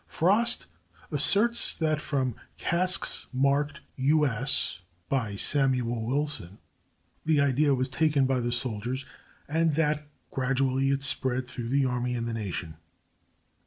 [0.07, 0.65] Frost
[1.11, 4.25] asserts that from casks marked "U.
[4.25, 6.57] S." by Samuel Wilson,
[7.23, 9.05] the idea was taken by the soldiers,
[9.47, 12.77] and that gradually it spread through the army and the nation.